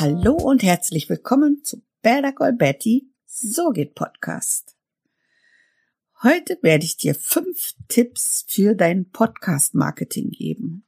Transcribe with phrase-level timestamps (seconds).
[0.00, 4.76] Hallo und herzlich willkommen zu Better Call Betty, so geht Podcast.
[6.22, 10.86] Heute werde ich dir fünf Tipps für dein Podcast-Marketing geben.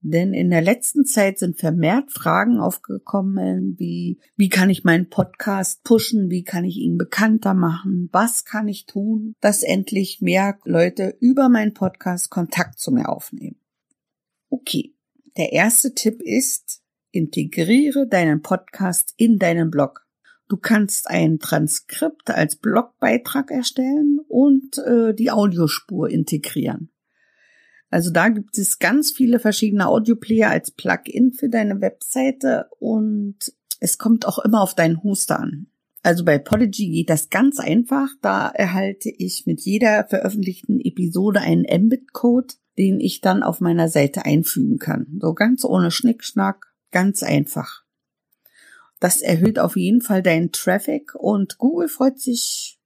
[0.00, 5.84] Denn in der letzten Zeit sind vermehrt Fragen aufgekommen, wie, wie kann ich meinen Podcast
[5.84, 6.28] pushen?
[6.28, 8.08] Wie kann ich ihn bekannter machen?
[8.10, 13.60] Was kann ich tun, dass endlich mehr Leute über meinen Podcast Kontakt zu mir aufnehmen?
[14.48, 14.96] Okay.
[15.36, 16.82] Der erste Tipp ist,
[17.16, 20.06] integriere deinen Podcast in deinen Blog.
[20.48, 26.90] Du kannst ein Transkript als Blogbeitrag erstellen und äh, die Audiospur integrieren.
[27.90, 33.36] Also da gibt es ganz viele verschiedene Audioplayer als Plugin für deine Webseite und
[33.80, 35.66] es kommt auch immer auf deinen Hoster an.
[36.02, 38.08] Also bei Podigy geht das ganz einfach.
[38.22, 44.24] Da erhalte ich mit jeder veröffentlichten Episode einen Mbit-Code, den ich dann auf meiner Seite
[44.24, 45.18] einfügen kann.
[45.20, 47.84] So ganz ohne Schnickschnack, ganz einfach.
[49.00, 52.78] Das erhöht auf jeden Fall deinen Traffic und Google freut sich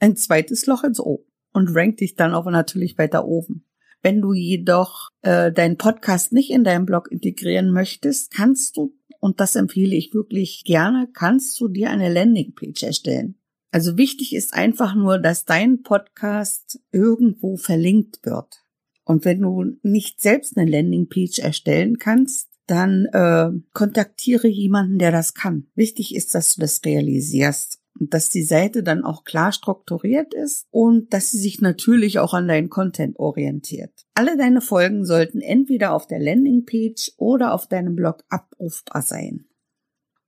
[0.00, 3.64] ein zweites Loch ins O und rankt dich dann auch natürlich weiter oben.
[4.02, 9.40] Wenn du jedoch äh, deinen Podcast nicht in deinem Blog integrieren möchtest, kannst du, und
[9.40, 13.36] das empfehle ich wirklich gerne, kannst du dir eine Landingpage erstellen.
[13.72, 18.64] Also wichtig ist einfach nur, dass dein Podcast irgendwo verlinkt wird.
[19.04, 25.34] Und wenn du nicht selbst eine Landingpage erstellen kannst, dann äh, kontaktiere jemanden, der das
[25.34, 25.66] kann.
[25.74, 30.66] Wichtig ist, dass du das realisierst und dass die Seite dann auch klar strukturiert ist
[30.70, 33.92] und dass sie sich natürlich auch an deinen Content orientiert.
[34.14, 39.46] Alle deine Folgen sollten entweder auf der Landingpage oder auf deinem Blog abrufbar sein.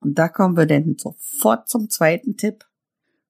[0.00, 2.64] Und da kommen wir dann sofort zum zweiten Tipp.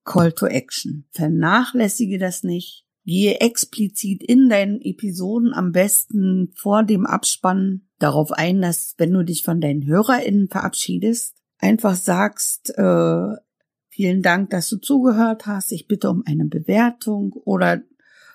[0.04, 1.06] Call to Action.
[1.12, 2.86] Vernachlässige das nicht.
[3.04, 9.24] Gehe explizit in deinen Episoden am besten vor dem Abspannen darauf ein, dass wenn du
[9.24, 13.34] dich von deinen HörerInnen verabschiedest, einfach sagst, äh,
[13.94, 15.70] Vielen Dank, dass du zugehört hast.
[15.70, 17.82] Ich bitte um eine Bewertung oder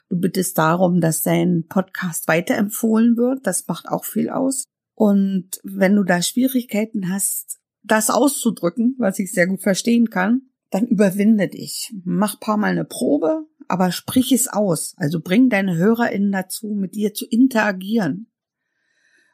[0.08, 3.48] du bittest darum, dass dein Podcast weiterempfohlen wird.
[3.48, 4.66] Das macht auch viel aus.
[4.94, 10.86] Und wenn du da Schwierigkeiten hast, das auszudrücken, was ich sehr gut verstehen kann, dann
[10.86, 11.92] überwinde dich.
[12.06, 14.94] Mach paar Mal eine Probe, aber sprich es aus.
[14.98, 18.28] Also bring deine HörerInnen dazu, mit dir zu interagieren.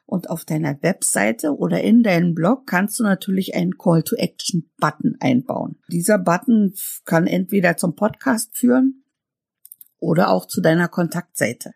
[0.06, 5.80] Und auf deiner Webseite oder in deinem Blog kannst du natürlich einen Call-to-Action-Button einbauen.
[5.90, 9.04] Dieser Button kann entweder zum Podcast führen
[9.98, 11.72] oder auch zu deiner Kontaktseite.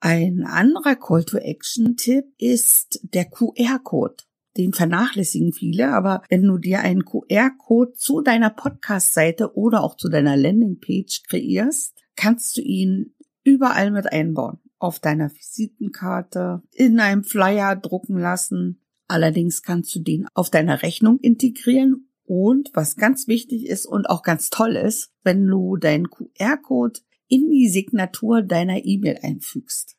[0.00, 4.24] Ein anderer Call-to-Action-Tipp ist der QR-Code.
[4.56, 10.08] Den vernachlässigen viele, aber wenn du dir einen QR-Code zu deiner Podcast-Seite oder auch zu
[10.08, 13.14] deiner Landingpage kreierst, kannst du ihn
[13.44, 18.80] überall mit einbauen auf deiner Visitenkarte, in einem Flyer drucken lassen.
[19.06, 24.22] Allerdings kannst du den auf deiner Rechnung integrieren und was ganz wichtig ist und auch
[24.22, 29.96] ganz toll ist, wenn du deinen QR-Code in die Signatur deiner E-Mail einfügst.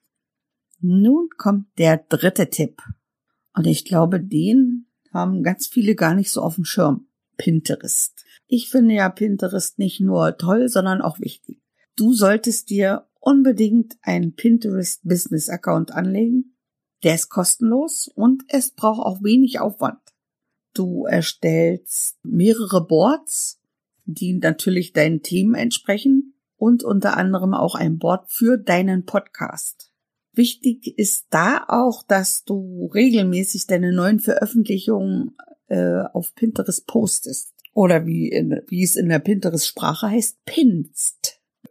[0.79, 2.81] Nun kommt der dritte Tipp.
[3.53, 7.07] Und ich glaube, den haben ganz viele gar nicht so auf dem Schirm.
[7.37, 8.25] Pinterest.
[8.47, 11.61] Ich finde ja Pinterest nicht nur toll, sondern auch wichtig.
[11.95, 16.55] Du solltest dir unbedingt einen Pinterest Business Account anlegen.
[17.03, 19.99] Der ist kostenlos und es braucht auch wenig Aufwand.
[20.73, 23.61] Du erstellst mehrere Boards,
[24.05, 29.91] die natürlich deinen Themen entsprechen und unter anderem auch ein Board für deinen Podcast.
[30.33, 35.35] Wichtig ist da auch, dass du regelmäßig deine neuen Veröffentlichungen
[35.67, 37.53] äh, auf Pinterest postest.
[37.73, 41.18] Oder wie, in, wie es in der Pinterest-Sprache heißt, pinst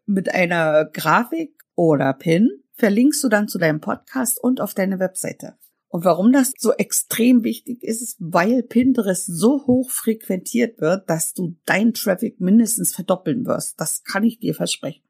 [0.09, 5.57] mit einer Grafik oder Pin verlinkst du dann zu deinem Podcast und auf deine Webseite.
[5.89, 11.33] Und warum das so extrem wichtig ist, ist, weil Pinterest so hoch frequentiert wird, dass
[11.33, 13.81] du dein Traffic mindestens verdoppeln wirst.
[13.81, 15.03] Das kann ich dir versprechen.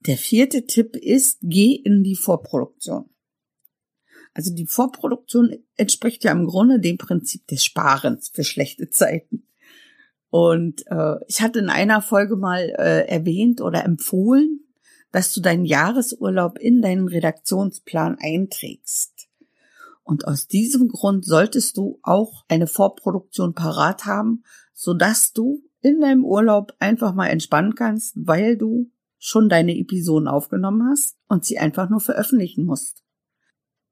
[0.00, 3.10] Der vierte Tipp ist, geh in die Vorproduktion.
[4.34, 9.47] Also die Vorproduktion entspricht ja im Grunde dem Prinzip des Sparens für schlechte Zeiten.
[10.30, 14.60] Und äh, ich hatte in einer Folge mal äh, erwähnt oder empfohlen,
[15.10, 19.28] dass du deinen Jahresurlaub in deinen Redaktionsplan einträgst.
[20.02, 24.42] Und aus diesem Grund solltest du auch eine Vorproduktion parat haben,
[24.72, 30.28] so dass du in deinem Urlaub einfach mal entspannen kannst, weil du schon deine Episoden
[30.28, 33.02] aufgenommen hast und sie einfach nur veröffentlichen musst.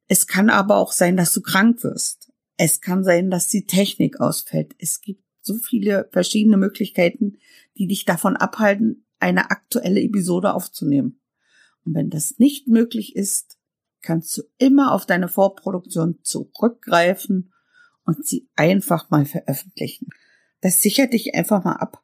[0.08, 2.32] Es kann aber auch sein, dass du krank wirst.
[2.56, 4.74] Es kann sein, dass die Technik ausfällt.
[4.78, 7.38] Es gibt so viele verschiedene Möglichkeiten,
[7.78, 11.20] die dich davon abhalten, eine aktuelle Episode aufzunehmen.
[11.84, 13.58] Und wenn das nicht möglich ist,
[14.02, 17.52] kannst du immer auf deine Vorproduktion zurückgreifen
[18.04, 20.08] und sie einfach mal veröffentlichen.
[20.60, 22.02] Das sichert dich einfach mal ab.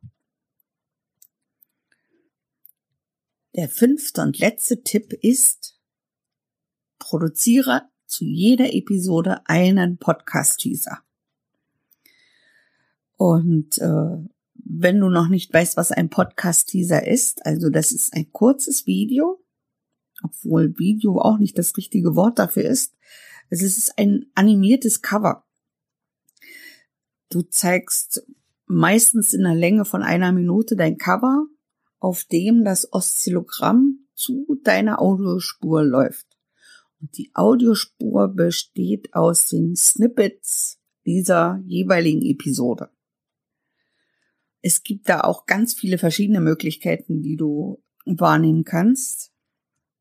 [3.54, 5.78] Der fünfte und letzte Tipp ist,
[6.98, 11.02] produziere zu jeder Episode einen Podcast-Teaser.
[13.22, 18.32] Und äh, wenn du noch nicht weißt, was ein Podcast-Teaser ist, also das ist ein
[18.32, 19.40] kurzes Video,
[20.24, 22.96] obwohl Video auch nicht das richtige Wort dafür ist.
[23.48, 25.46] Es ist ein animiertes Cover.
[27.30, 28.26] Du zeigst
[28.66, 31.46] meistens in der Länge von einer Minute dein Cover,
[32.00, 36.26] auf dem das Oszillogramm zu deiner Audiospur läuft.
[37.00, 42.90] Und die Audiospur besteht aus den Snippets dieser jeweiligen Episode.
[44.62, 49.32] Es gibt da auch ganz viele verschiedene Möglichkeiten, die du wahrnehmen kannst.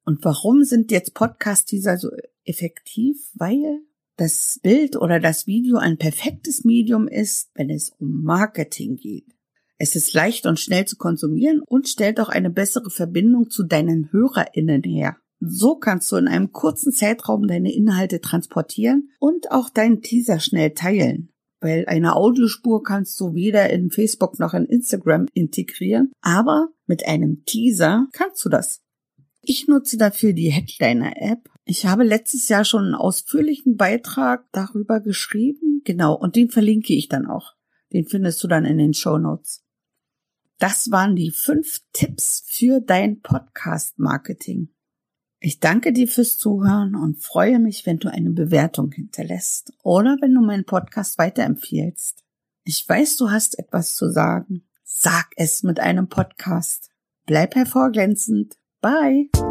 [0.06, 2.10] Und warum sind jetzt Podcast-Teaser so
[2.44, 3.18] effektiv?
[3.34, 3.82] Weil
[4.18, 9.36] das Bild oder das Video ein perfektes Medium ist, wenn es um Marketing geht.
[9.78, 14.12] Es ist leicht und schnell zu konsumieren und stellt auch eine bessere Verbindung zu deinen
[14.12, 15.18] HörerInnen her.
[15.40, 20.76] So kannst du in einem kurzen Zeitraum deine Inhalte transportieren und auch deinen Teaser schnell
[20.76, 21.31] teilen
[21.62, 27.46] weil eine Audiospur kannst du weder in Facebook noch in Instagram integrieren, aber mit einem
[27.46, 28.82] Teaser kannst du das.
[29.44, 31.50] Ich nutze dafür die Headliner-App.
[31.66, 37.08] Ich habe letztes Jahr schon einen ausführlichen Beitrag darüber geschrieben, genau, und den verlinke ich
[37.08, 37.54] dann auch.
[37.94, 39.64] Den findest du dann in den Show Notes.
[40.60, 44.70] Das waren die fünf Tipps für dein Podcast-Marketing.
[45.44, 50.36] Ich danke dir fürs Zuhören und freue mich, wenn du eine Bewertung hinterlässt oder wenn
[50.36, 52.24] du meinen Podcast weiterempfiehlst.
[52.64, 54.68] Ich weiß, du hast etwas zu sagen.
[54.84, 56.92] Sag es mit einem Podcast.
[57.26, 58.56] Bleib hervorglänzend.
[58.82, 59.51] Bye.